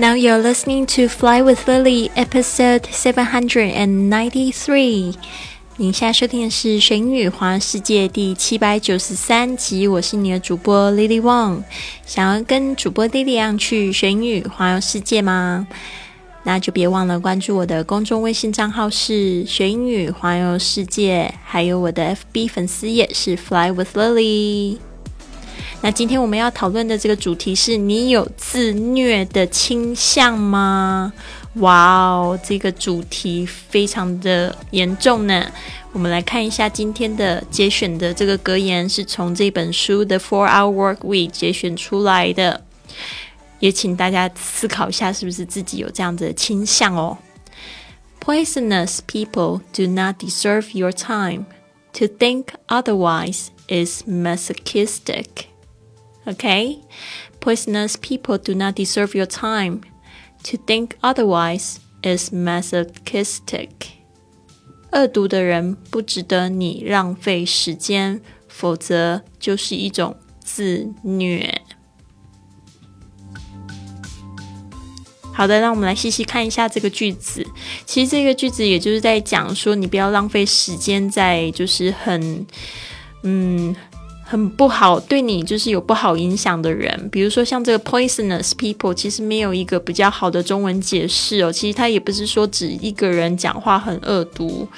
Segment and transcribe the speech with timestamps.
[0.00, 5.14] Now you're listening to Fly with Lily, episode seven hundred and ninety-three.
[5.76, 11.64] 您现在收听的是《神语环游世界》第七百九十三集，我是你的主播 Lily Wong。
[12.06, 15.66] 想要跟主播 Lily 一样去神语环游世界吗？
[16.44, 24.78] 那就别忘了关注我的公众微信账号是“学英语环游世界”，还有我的 FB 粉丝页是 “Fly with Lily”。
[25.82, 31.12] 那今天我们要讨论的这个主题是你有自虐的倾向吗？
[31.54, 35.50] 哇哦，这个主题非常的严重呢。
[35.92, 42.62] 我们来看一下今天的节选的这个格言，是从这本书的《Four Hour Work Week》节选出来的。
[43.58, 47.18] 也请大家思考一下，是不是自己有这样子的倾向哦
[48.24, 51.46] ？Poisonous people do not deserve your time.
[51.94, 55.46] To think otherwise is masochistic.
[56.26, 56.80] Okay?
[57.40, 59.80] Poisonous people do not deserve your time.
[60.44, 63.68] To think otherwise is masochistic.
[64.92, 71.62] 恶毒的人不值得你浪费时间，否则就是一种自虐。
[75.32, 77.46] 好的，让我们来细细看一下这个句子。
[77.86, 82.46] 其实这个句子也就是在讲说，你不要浪费时间在就是很
[83.22, 83.74] 嗯
[84.24, 87.08] 很不好对你就是有不好影响的人。
[87.10, 91.52] 比如说像这个 poisonous people，其实没有一个比较好的中文解释哦。
[91.52, 94.68] 其实它也不是说指一个人讲话很恶毒，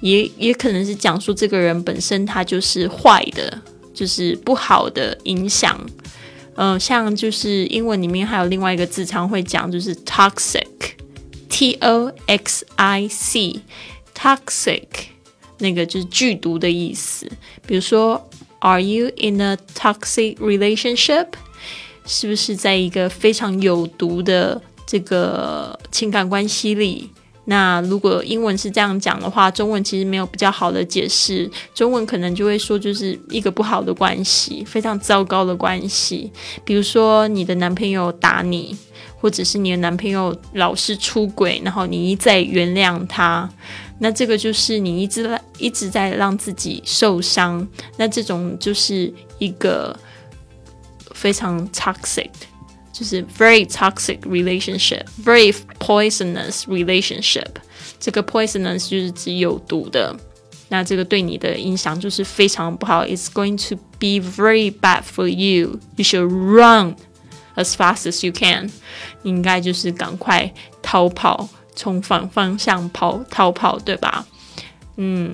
[0.00, 3.60] 也也可能是讲述这个人本身他就是坏的，
[3.92, 5.78] 就是不好的影响。
[6.56, 14.82] 嗯，像就是英文里面还有另外一个字常会讲，就是 toxic，t o x i c，toxic，
[15.58, 17.30] 那个就是剧毒的意思。
[17.66, 18.28] 比如说
[18.60, 21.28] ，Are you in a toxic relationship？
[22.06, 27.10] 是不是在一个非常有毒的这个情感关系里？
[27.46, 31.50] 那如果英文是这样讲的话，中文其实没有比较好的解释。
[31.74, 36.32] 中文可能就会说，就是一个不好的关系，非常糟糕的关系。
[36.64, 38.74] 比如说，你的男朋友打你，
[39.16, 43.46] 或者是你的男朋友老是出轨，然后你一再原谅他，
[43.99, 47.67] 那这个就是你一直一直在让自己受伤。
[47.97, 49.97] 那这种就是一个
[51.13, 52.29] 非常 toxic。
[52.91, 57.47] 就是 very toxic relationship，very poisonous relationship。
[57.97, 60.13] 这个 poisonous 就是指有毒的，
[60.67, 63.05] 那这个对你的影响就是非常不好。
[63.05, 65.79] It's going to be very bad for you.
[65.95, 66.97] You should run
[67.55, 68.69] as fast as you can.
[69.21, 74.26] 你应该就是赶快逃跑， 从反方向跑逃跑，对吧？
[74.96, 75.32] 嗯。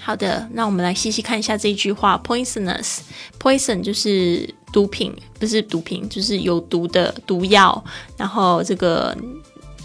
[0.00, 7.82] 好的，那我们来细细看一下这一句话：poisonous，poison 就是毒品，不是毒品，就是有毒的毒药。
[8.18, 9.16] 然后这个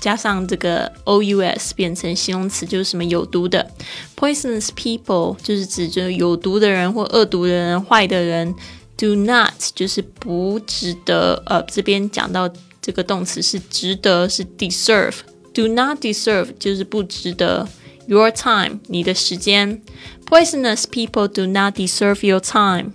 [0.02, 3.66] 加上这个 o u s 变成形容词，就是什么有毒的。
[4.18, 8.54] poisonous people 就是指着有毒的人或恶毒的人、坏的人。
[8.98, 11.42] do not 就是不值得。
[11.46, 12.50] 呃，这边讲到
[12.81, 17.69] 这个动词是值得，是 deserve。do not deserve 就是不值得。
[18.07, 19.81] Your time，你的时间。
[20.27, 22.93] Poisonous people do not deserve your time。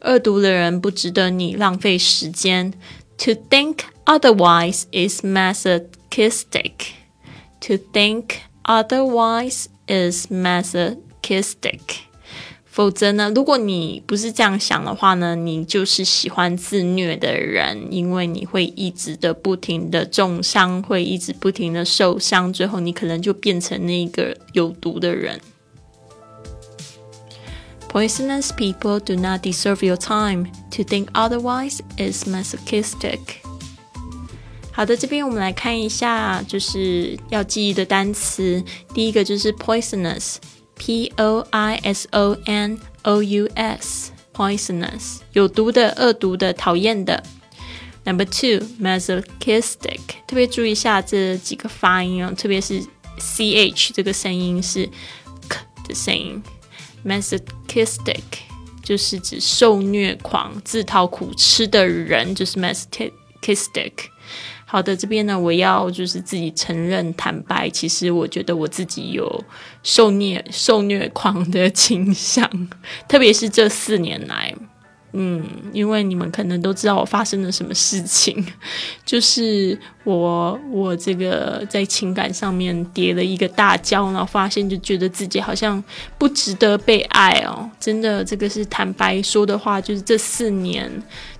[0.00, 2.72] 恶毒的人不值得你浪费时间。
[3.18, 6.72] To think otherwise is masochistic.
[7.60, 11.80] To think otherwise is masochistic.
[12.79, 13.29] 否则呢？
[13.35, 25.41] 如果你不是这样想的话呢，你就是喜欢自虐的人，因为你会一直的不停的重伤，会一直不停的受伤，最后你可能就变成那个有毒的人。
[27.91, 30.45] Poisonous people do not deserve your time.
[30.71, 33.19] To think otherwise is masochistic.
[34.71, 38.63] 好的，这边我们来看一下，就是要记忆的单词。
[38.93, 40.37] 第一个就是 poisonous。
[40.79, 47.21] P O I S O N O U S，poisonous，有毒的、恶毒的、讨厌的。
[48.05, 52.81] Number two，masochistic，特别注意一下这几个发音哦，特别是
[53.19, 54.89] C H 这个声音是
[55.47, 56.41] k 的声音。
[57.05, 58.23] masochistic
[58.81, 63.91] 就是指受虐狂、自讨苦吃的人，就是 masochistic。
[64.71, 69.43] 好的，这边呢，我要就是自己承认坦白，其实我觉得我自己有
[69.81, 72.47] 受虐受虐狂的倾向，
[73.07, 74.53] 特别是这四年来，
[75.11, 78.45] 嗯，因为你们可能都知道我发生了什么事情，
[79.03, 85.83] 就是我我这个在情感上面跌了一个大跤，然后发现就觉得自己好像
[86.17, 90.91] 不值得被爱哦，真的，这个是坦白说的话，就是这四年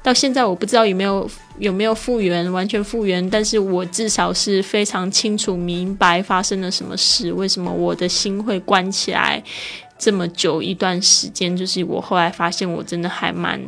[0.01, 1.29] 到现在，我不知道有没有
[1.59, 9.43] 有没有复原，完全复原，但是我至少是非常清楚明白发生了什么事，为什么我的心会关起来。
[9.99, 13.61] 这么久一段时间，就是我后来发现，我真的还蛮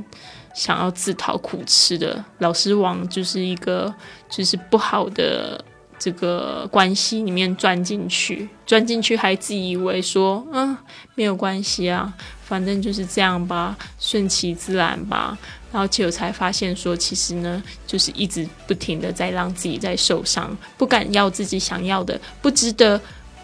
[0.55, 2.23] 想要自讨苦吃的。
[2.39, 3.93] 老师往就是一个
[4.29, 5.63] 就是不好的
[5.99, 10.75] 这个关系里面钻进去，钻进去还自以为说，嗯，
[11.15, 12.11] 没有关系啊，
[12.45, 15.37] 反正就是这样吧，顺其自然吧。
[15.71, 22.99] 然后结果才发现说，其实呢，就是一直不停的在让自己在受伤，不敢要自己想要的，不值得，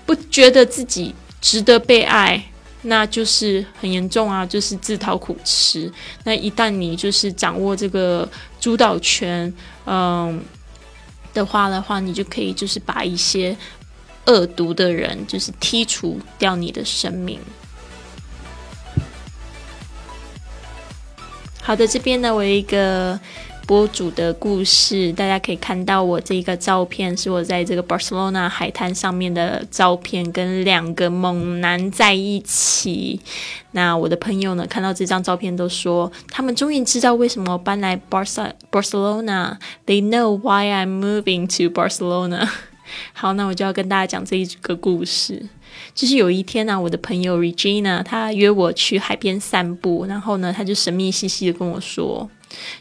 [0.05, 2.43] 不觉得自己值得被爱。
[2.87, 5.91] 那就是很严重啊，就是自讨苦吃。
[6.23, 8.27] 那一旦你就是掌握这个
[8.59, 9.53] 主导权，
[9.85, 10.41] 嗯
[11.33, 13.55] 的话的话，你就可以就是把一些
[14.25, 17.39] 恶毒的人就是剔除掉你的生命。
[21.61, 23.19] 好的，这边呢，我有一个。
[23.67, 33.19] 博主的故事，大家可以看到我这个照片是我在这个 Barcelona 海滩上面的照片，跟两个猛男在一起。
[33.71, 39.57] 那我的朋友呢，看到这张照片都说，他们终于知道为什么搬来 Barca Barcelona。
[39.85, 42.47] They know why I'm moving to Barcelona。
[43.11, 45.45] 好，那我就要跟大家讲这一个故事。
[45.93, 52.29] 就是有一天呢，我的朋友 Regina 她约我去海边散步，然后呢，她就神秘兮兮的跟我说。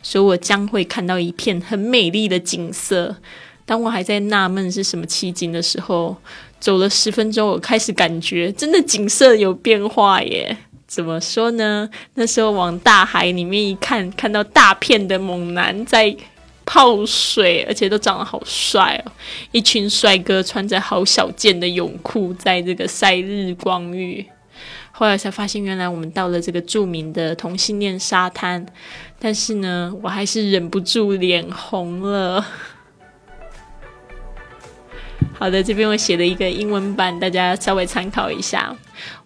[0.03, 3.17] 所以我将会看到一片很美丽的景色。
[3.65, 6.17] 当我还在纳闷是什么奇景的时候，
[6.61, 10.57] 走了十分钟，我开始感觉真的景色有变化耶。
[10.87, 11.91] 怎么说呢？
[12.15, 16.17] 那时候往大海里面一看，看到大片的猛男在
[16.65, 19.13] 泡水，而且都长得好帅哦！
[19.51, 24.25] 一群帅哥穿着好小件的泳裤，在这个晒日光浴。
[24.96, 28.66] 后来才发现，原来我们到了这个着名的同性恋沙滩，
[29.20, 32.46] 但是呢，我还是忍不住脸红了。
[35.34, 38.76] 好的，这边我写了一个英文版，大家稍微参考一下。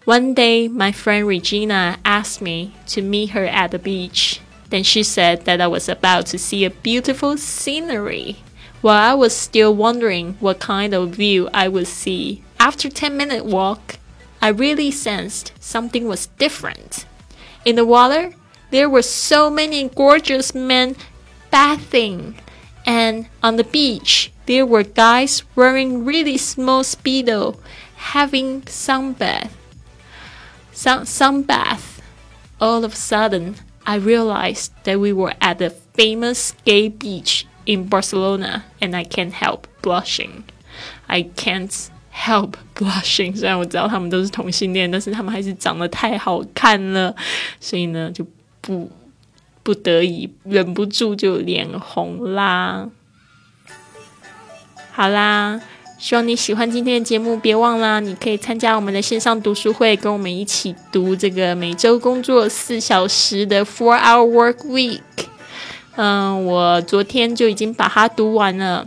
[0.06, 4.38] One day, my friend Regina asked me to meet her at the beach.
[4.69, 8.35] Then she said that I was about to see a beautiful scenery.
[8.81, 13.44] While I was still wondering what kind of view I would see, after 10 minute
[13.45, 13.97] walk,
[14.42, 17.06] I really sensed something was different.
[17.64, 18.32] In the water,
[18.70, 20.96] there were so many gorgeous men
[21.50, 22.37] bathing,
[22.87, 27.58] and on the beach, there were guys wearing really small speedo
[27.96, 29.50] having sunbath.
[30.72, 32.00] Sun sunbath.
[32.60, 33.56] All of a sudden,
[33.87, 39.32] I realized that we were at the famous gay beach in Barcelona, and I can't
[39.32, 40.44] help blushing.
[41.08, 47.14] I can't Help blushing，虽然我知道他们都是同性恋，但是他们还是长得太好看了，
[47.60, 48.26] 所以呢就
[48.60, 48.90] 不
[49.62, 52.88] 不得已忍不住就脸红啦。
[54.92, 55.60] 好啦，
[55.98, 65.00] 希望你喜欢今天的节目，别忘了你可以参加我们的线上读书会，跟我们一起读这个每周工作四小时的 Four Hour Work Week。
[65.96, 68.86] 嗯，我昨天就已经把它读完了。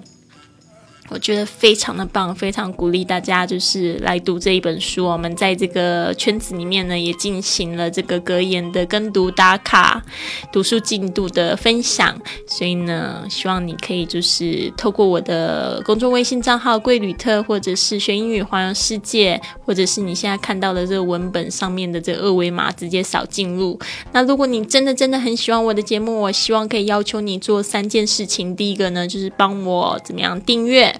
[1.13, 5.05] 我觉得非常的棒，非常鼓励大家就是来读这一本书。
[5.05, 10.03] 我们在这个圈子里面呢，也进行了这个格言的跟读打卡、
[10.51, 12.19] 读书进度的分享。
[12.47, 23.79] 所以呢，希望你可以就是透过我的公众微信账号“贵旅特”，或者是学英语环游世界，或者是你现在看到的这个文本上面的这个二维码，直接扫进入。
[24.13, 28.55] 那如果你真的真的很喜欢我的节目，我希望可以要求你做三件事情。
[28.55, 30.99] 第一个呢，就是帮我怎么样订阅。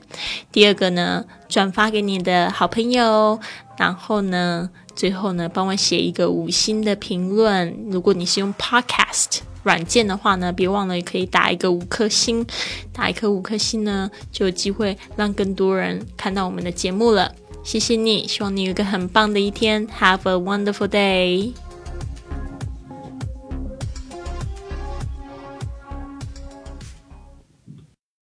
[0.52, 3.40] 第二个呢，转发给你的好朋友，
[3.78, 7.76] 然后呢，最后呢，帮我写一个五星的评论。
[7.90, 12.46] 如果你是用 Podcast 软件的话呢，别忘了也可以打一个五颗星，
[12.92, 17.34] 打一颗五颗星呢，就有机会让更多人看到我们的节目了。
[17.64, 21.54] 谢谢你，希望你有一个很棒的一天，Have a wonderful day。